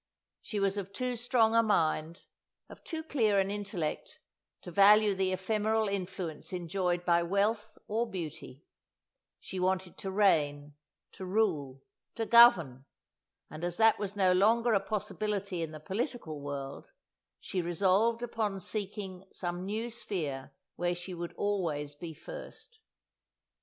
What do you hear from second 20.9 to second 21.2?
she